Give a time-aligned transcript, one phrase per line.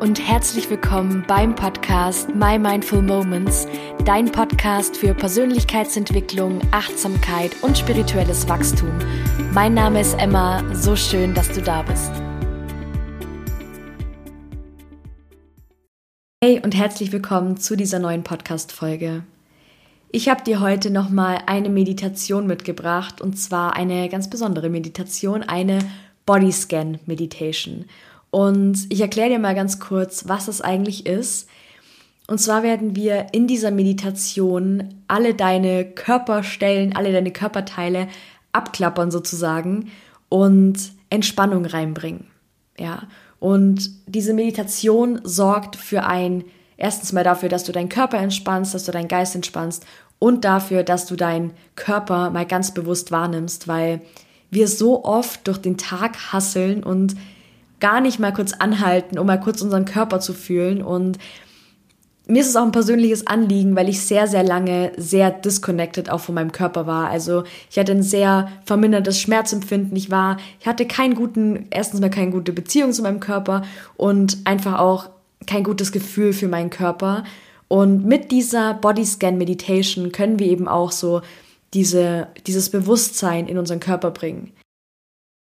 [0.00, 3.66] und herzlich willkommen beim Podcast My Mindful Moments,
[4.04, 8.92] dein Podcast für Persönlichkeitsentwicklung, Achtsamkeit und spirituelles Wachstum.
[9.52, 12.12] Mein Name ist Emma, so schön, dass du da bist.
[16.44, 19.24] Hey und herzlich willkommen zu dieser neuen Podcast-Folge.
[20.12, 25.80] Ich habe dir heute nochmal eine Meditation mitgebracht und zwar eine ganz besondere Meditation, eine
[26.24, 27.86] Bodyscan Meditation.
[28.30, 31.48] Und ich erkläre dir mal ganz kurz, was das eigentlich ist.
[32.26, 38.08] Und zwar werden wir in dieser Meditation alle deine Körperstellen, alle deine Körperteile
[38.52, 39.90] abklappern sozusagen
[40.28, 42.26] und Entspannung reinbringen.
[42.78, 43.04] Ja.
[43.40, 46.44] Und diese Meditation sorgt für ein,
[46.76, 49.86] erstens mal dafür, dass du deinen Körper entspannst, dass du deinen Geist entspannst
[50.18, 54.02] und dafür, dass du deinen Körper mal ganz bewusst wahrnimmst, weil
[54.50, 57.14] wir so oft durch den Tag hasseln und
[57.80, 60.82] gar nicht mal kurz anhalten, um mal kurz unseren Körper zu fühlen.
[60.82, 61.18] Und
[62.26, 66.20] mir ist es auch ein persönliches Anliegen, weil ich sehr, sehr lange sehr disconnected auch
[66.20, 67.08] von meinem Körper war.
[67.08, 69.96] Also ich hatte ein sehr vermindertes Schmerzempfinden.
[69.96, 73.62] Ich war, ich hatte keinen guten, erstens mal keine gute Beziehung zu meinem Körper
[73.96, 75.08] und einfach auch
[75.46, 77.24] kein gutes Gefühl für meinen Körper.
[77.68, 81.22] Und mit dieser Bodyscan Meditation können wir eben auch so
[81.74, 84.52] diese, dieses Bewusstsein in unseren Körper bringen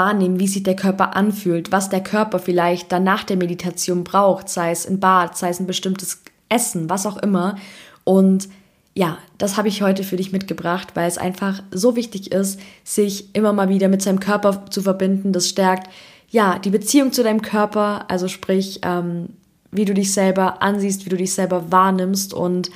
[0.00, 4.48] wahrnehmen, wie sich der Körper anfühlt, was der Körper vielleicht dann nach der Meditation braucht,
[4.48, 7.56] sei es ein Bad, sei es ein bestimmtes Essen, was auch immer.
[8.04, 8.48] Und
[8.94, 13.34] ja, das habe ich heute für dich mitgebracht, weil es einfach so wichtig ist, sich
[13.34, 15.34] immer mal wieder mit seinem Körper zu verbinden.
[15.34, 15.90] Das stärkt
[16.30, 19.28] ja die Beziehung zu deinem Körper, also sprich, ähm,
[19.70, 22.32] wie du dich selber ansiehst, wie du dich selber wahrnimmst.
[22.32, 22.70] Und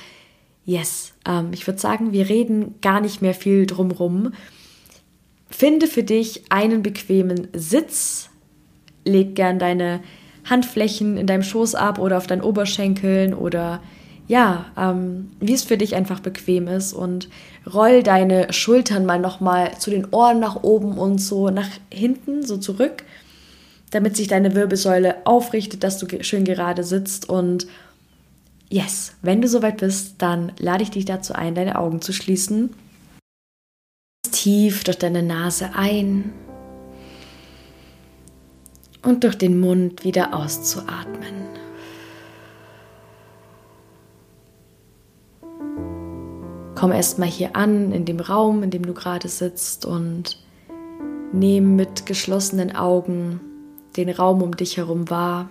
[0.63, 4.31] yes, ähm, ich würde sagen, wir reden gar nicht mehr viel drumrum.
[5.49, 8.29] Finde für dich einen bequemen Sitz.
[9.03, 10.01] Leg gern deine
[10.43, 13.81] Handflächen in deinem Schoß ab oder auf deinen Oberschenkeln oder
[14.27, 16.93] ja, ähm, wie es für dich einfach bequem ist.
[16.93, 17.29] Und
[17.71, 22.57] roll deine Schultern mal nochmal zu den Ohren nach oben und so nach hinten, so
[22.57, 23.03] zurück,
[23.91, 27.29] damit sich deine Wirbelsäule aufrichtet, dass du schön gerade sitzt.
[27.29, 27.67] Und
[28.69, 32.71] yes, wenn du soweit bist, dann lade ich dich dazu ein, deine Augen zu schließen
[34.45, 36.31] tief durch deine Nase ein
[39.01, 41.47] und durch den Mund wieder auszuatmen.
[46.75, 50.37] Komm erstmal hier an, in dem Raum, in dem du gerade sitzt und
[51.33, 53.39] nimm mit geschlossenen Augen
[53.97, 55.49] den Raum um dich herum wahr.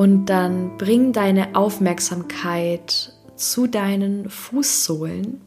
[0.00, 5.42] Und dann bring deine Aufmerksamkeit zu deinen Fußsohlen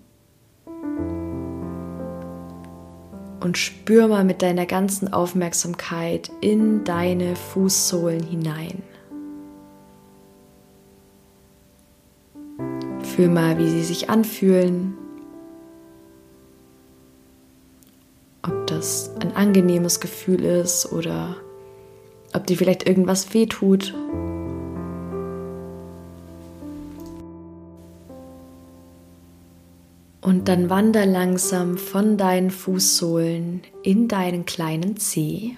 [3.39, 8.83] und spür mal mit deiner ganzen Aufmerksamkeit in deine Fußsohlen hinein.
[13.01, 14.95] Fühl mal, wie sie sich anfühlen.
[18.43, 21.37] Ob das ein angenehmes Gefühl ist oder
[22.35, 23.95] ob dir vielleicht irgendwas wehtut.
[30.23, 35.57] Und dann wander langsam von deinen Fußsohlen in deinen kleinen Zeh.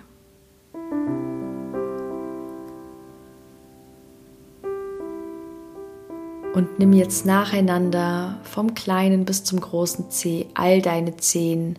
[6.55, 11.77] Und nimm jetzt nacheinander vom kleinen bis zum großen Zeh all deine Zehen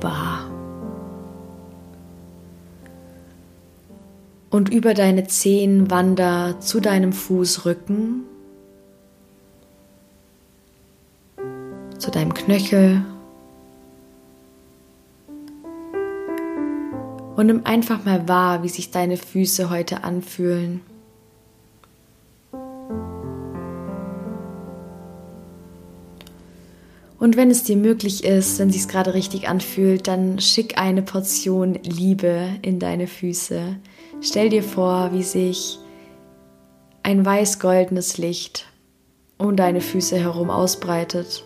[0.00, 0.50] wahr.
[4.50, 8.24] Und über deine Zehen wander zu deinem Fußrücken
[12.04, 13.02] zu deinem Knöchel.
[17.34, 20.82] Und nimm einfach mal wahr, wie sich deine Füße heute anfühlen.
[27.18, 31.00] Und wenn es dir möglich ist, wenn es sich gerade richtig anfühlt, dann schick eine
[31.00, 33.76] Portion Liebe in deine Füße.
[34.20, 35.78] Stell dir vor, wie sich
[37.02, 38.66] ein weiß-goldenes Licht
[39.38, 41.44] um deine Füße herum ausbreitet.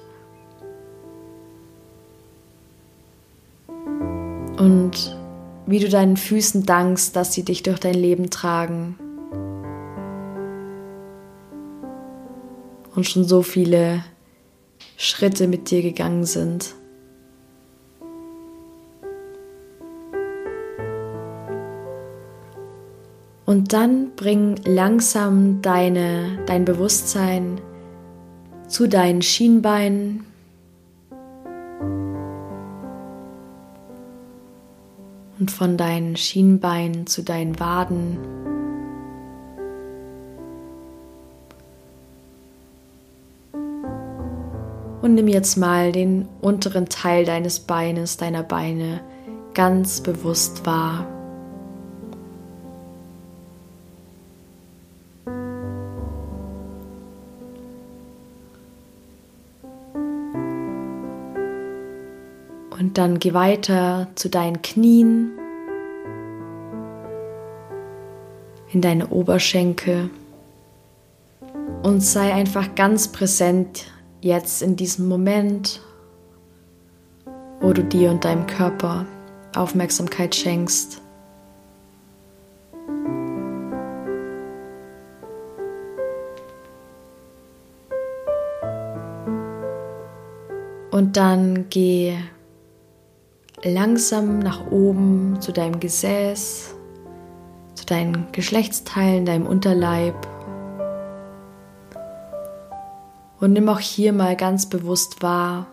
[5.69, 8.97] Wie du deinen Füßen dankst, dass sie dich durch dein Leben tragen.
[12.95, 14.03] Und schon so viele
[14.97, 16.75] Schritte mit dir gegangen sind.
[23.45, 27.61] Und dann bring langsam deine, dein Bewusstsein
[28.69, 30.28] zu deinen Schienbeinen
[35.49, 38.19] Von deinen Schienbeinen zu deinen Waden.
[45.03, 49.01] Und nimm jetzt mal den unteren Teil deines Beines, deiner Beine
[49.55, 51.07] ganz bewusst wahr.
[62.79, 65.38] Und dann geh weiter zu deinen Knien,
[68.73, 70.11] in deine Oberschenkel
[71.83, 73.87] und sei einfach ganz präsent
[74.21, 75.81] jetzt in diesem Moment,
[77.61, 79.07] wo du dir und deinem Körper
[79.55, 81.01] Aufmerksamkeit schenkst.
[90.91, 92.17] Und dann geh
[93.63, 96.75] langsam nach oben zu deinem Gesäß,
[97.79, 100.15] zu deinen Geschlechtsteilen, deinem Unterleib.
[103.39, 105.67] Und nimm auch hier mal ganz bewusst wahr,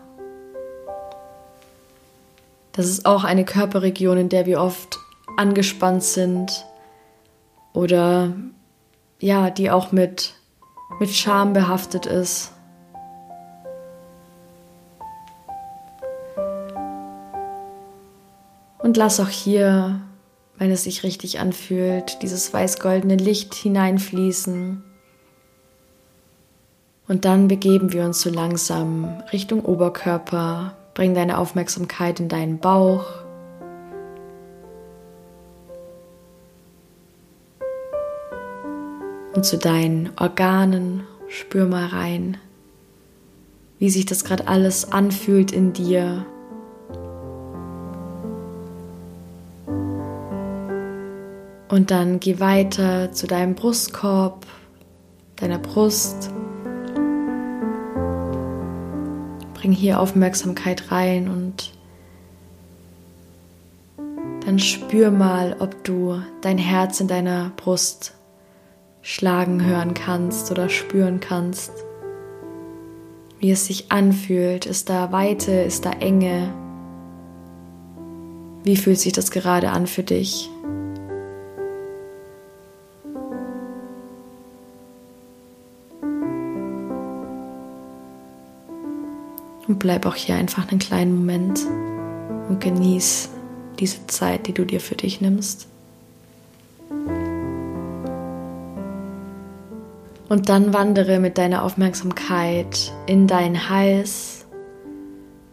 [2.72, 4.98] das ist auch eine Körperregion, in der wir oft
[5.38, 6.66] angespannt sind
[7.72, 8.34] oder
[9.18, 10.34] ja, die auch mit,
[11.00, 12.52] mit Scham behaftet ist.
[18.78, 20.02] Und lass auch hier,
[20.58, 24.82] wenn es sich richtig anfühlt, dieses weiß-goldene Licht hineinfließen.
[27.08, 30.76] Und dann begeben wir uns so langsam Richtung Oberkörper.
[30.94, 33.04] Bring deine Aufmerksamkeit in deinen Bauch.
[39.34, 41.04] Und zu deinen Organen.
[41.28, 42.38] Spür mal rein,
[43.80, 46.24] wie sich das gerade alles anfühlt in dir.
[51.68, 54.46] Und dann geh weiter zu deinem Brustkorb,
[55.36, 56.30] deiner Brust.
[59.54, 61.72] Bring hier Aufmerksamkeit rein und
[64.44, 68.14] dann spür mal, ob du dein Herz in deiner Brust
[69.02, 71.72] schlagen hören kannst oder spüren kannst.
[73.40, 74.66] Wie es sich anfühlt.
[74.66, 75.52] Ist da Weite?
[75.52, 76.52] Ist da Enge?
[78.62, 80.50] Wie fühlt sich das gerade an für dich?
[89.68, 91.60] Und bleib auch hier einfach einen kleinen Moment
[92.48, 93.30] und genieß
[93.78, 95.66] diese Zeit, die du dir für dich nimmst.
[100.28, 104.44] Und dann wandere mit deiner Aufmerksamkeit in deinen Hals.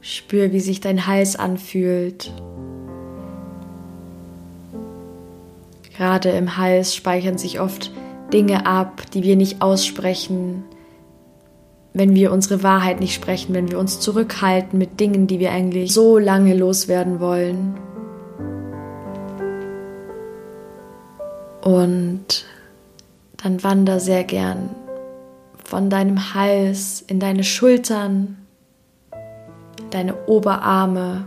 [0.02, 2.32] Spür, wie sich dein Hals anfühlt.
[5.96, 7.92] Gerade im Hals speichern sich oft
[8.34, 10.64] Dinge ab, die wir nicht aussprechen,
[11.94, 15.94] wenn wir unsere Wahrheit nicht sprechen, wenn wir uns zurückhalten mit Dingen, die wir eigentlich
[15.94, 17.78] so lange loswerden wollen.
[21.62, 22.46] Und
[23.38, 24.70] dann wander sehr gern
[25.64, 28.38] von deinem Hals in deine Schultern,
[29.92, 31.26] deine Oberarme,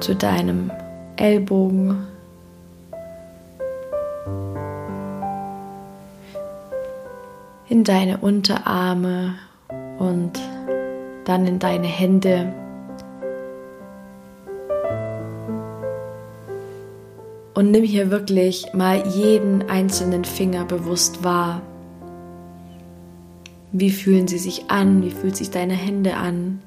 [0.00, 0.70] zu deinem
[1.16, 2.06] Ellbogen,
[7.74, 9.34] in deine Unterarme
[9.98, 10.30] und
[11.24, 12.54] dann in deine Hände.
[17.52, 21.62] Und nimm hier wirklich mal jeden einzelnen Finger bewusst wahr.
[23.72, 25.02] Wie fühlen sie sich an?
[25.02, 26.62] Wie fühlt sich deine Hände an?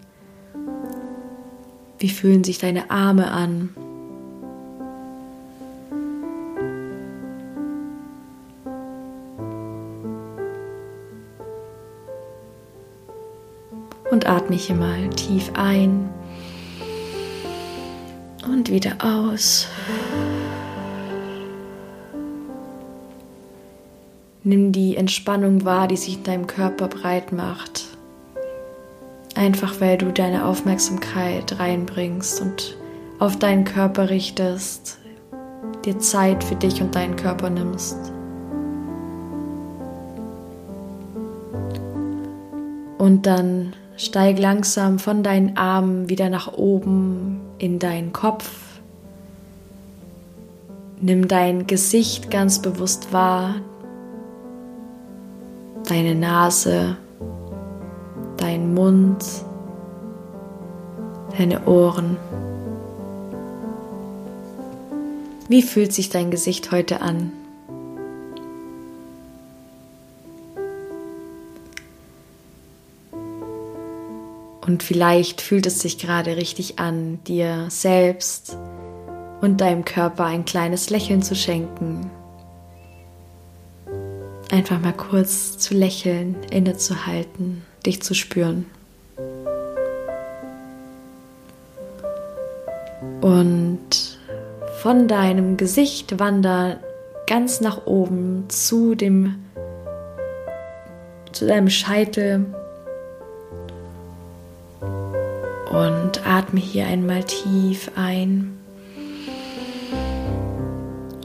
[2.00, 3.70] Wie fühlen sich deine Arme an?
[14.27, 16.10] Atme hier mal tief ein
[18.46, 19.67] und wieder aus.
[24.43, 27.86] Nimm die Entspannung wahr, die sich in deinem Körper breit macht.
[29.36, 32.77] Einfach weil du deine Aufmerksamkeit reinbringst und
[33.19, 35.00] auf deinen Körper richtest,
[35.86, 37.98] dir Zeit für dich und deinen Körper nimmst.
[42.98, 48.48] Und dann Steig langsam von deinen Armen wieder nach oben in deinen Kopf.
[51.01, 53.56] Nimm dein Gesicht ganz bewusst wahr,
[55.88, 56.98] deine Nase,
[58.38, 59.25] dein Mund,
[61.36, 62.18] deine Ohren.
[65.50, 67.32] Wie fühlt sich dein Gesicht heute an?
[74.68, 78.58] Und vielleicht fühlt es sich gerade richtig an, dir selbst
[79.40, 82.12] und deinem Körper ein kleines Lächeln zu schenken.
[84.52, 88.66] Einfach mal kurz zu lächeln, innezuhalten, dich zu spüren.
[93.22, 94.20] Und
[94.82, 96.78] von deinem Gesicht wandern
[97.26, 99.36] ganz nach oben zu dem
[101.32, 102.46] zu deinem Scheitel
[105.72, 108.58] und atme hier einmal tief ein.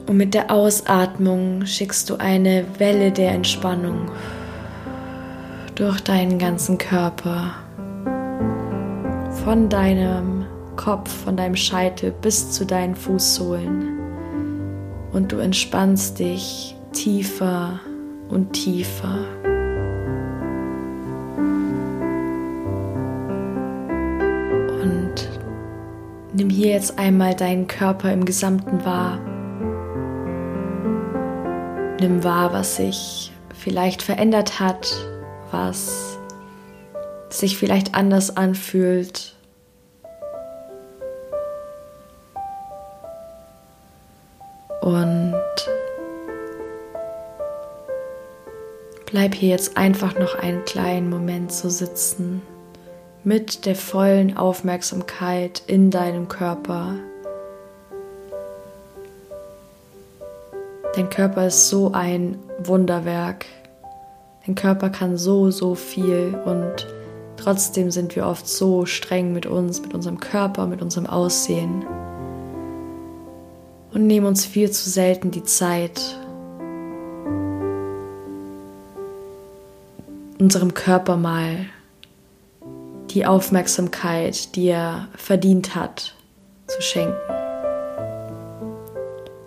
[0.06, 4.10] Und mit der Ausatmung schickst du eine Welle der Entspannung
[5.74, 7.54] durch deinen ganzen Körper.
[9.44, 10.44] Von deinem
[10.76, 13.98] Kopf, von deinem Scheitel bis zu deinen Fußsohlen.
[15.12, 17.80] Und du entspannst dich tiefer
[18.28, 19.18] und tiefer.
[26.42, 29.20] Nimm hier jetzt einmal deinen Körper im Gesamten wahr.
[32.00, 34.92] Nimm wahr, was sich vielleicht verändert hat,
[35.52, 36.18] was
[37.28, 39.36] sich vielleicht anders anfühlt.
[44.80, 45.40] Und
[49.06, 52.42] bleib hier jetzt einfach noch einen kleinen Moment so sitzen
[53.24, 56.94] mit der vollen Aufmerksamkeit in deinem Körper.
[60.96, 63.46] Dein Körper ist so ein Wunderwerk.
[64.44, 66.88] Dein Körper kann so, so viel und
[67.36, 71.84] trotzdem sind wir oft so streng mit uns, mit unserem Körper, mit unserem Aussehen
[73.94, 76.18] und nehmen uns viel zu selten die Zeit,
[80.38, 81.66] unserem Körper mal
[83.14, 86.14] die Aufmerksamkeit, die er verdient hat,
[86.66, 87.14] zu schenken.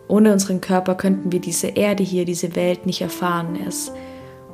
[0.07, 3.55] Ohne unseren Körper könnten wir diese Erde hier, diese Welt nicht erfahren.
[3.55, 3.91] Er ist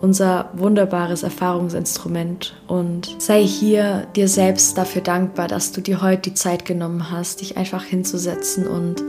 [0.01, 6.34] unser wunderbares Erfahrungsinstrument und sei hier dir selbst dafür dankbar, dass du dir heute die
[6.34, 9.03] Zeit genommen hast, dich einfach hinzusetzen und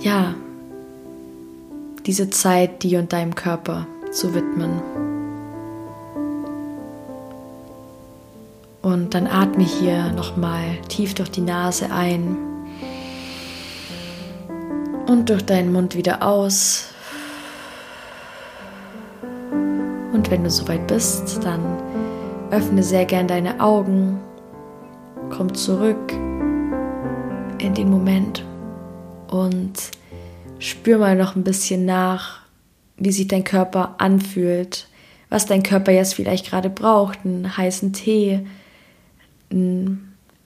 [0.00, 0.34] ja,
[2.06, 5.13] diese Zeit dir und deinem Körper zu widmen.
[8.84, 12.36] Und dann atme hier nochmal tief durch die Nase ein
[15.06, 16.90] und durch deinen Mund wieder aus.
[20.12, 21.62] Und wenn du soweit bist, dann
[22.50, 24.20] öffne sehr gern deine Augen,
[25.30, 28.44] komm zurück in den Moment
[29.28, 29.72] und
[30.58, 32.40] spür mal noch ein bisschen nach,
[32.98, 34.88] wie sich dein Körper anfühlt,
[35.30, 38.46] was dein Körper jetzt vielleicht gerade braucht, einen heißen Tee,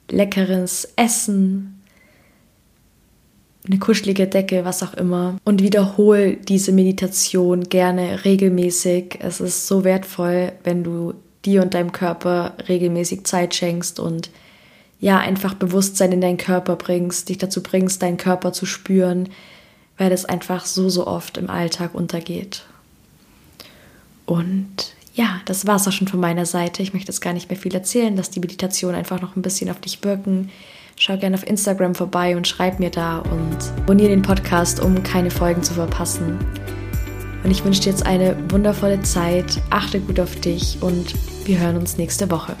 [0.09, 1.81] leckeres Essen,
[3.67, 5.37] eine kuschelige Decke, was auch immer.
[5.43, 9.19] Und wiederhol diese Meditation gerne regelmäßig.
[9.21, 11.13] Es ist so wertvoll, wenn du
[11.45, 14.29] dir und deinem Körper regelmäßig Zeit schenkst und
[14.99, 19.29] ja, einfach Bewusstsein in deinen Körper bringst, dich dazu bringst, deinen Körper zu spüren,
[19.97, 22.65] weil es einfach so, so oft im Alltag untergeht.
[24.25, 26.81] Und ja, das war es auch schon von meiner Seite.
[26.81, 29.69] Ich möchte jetzt gar nicht mehr viel erzählen, dass die Meditation einfach noch ein bisschen
[29.69, 30.49] auf dich wirken.
[30.95, 35.29] Schau gerne auf Instagram vorbei und schreib mir da und abonniere den Podcast, um keine
[35.29, 36.39] Folgen zu verpassen.
[37.43, 41.75] Und ich wünsche dir jetzt eine wundervolle Zeit, achte gut auf dich und wir hören
[41.75, 42.55] uns nächste Woche.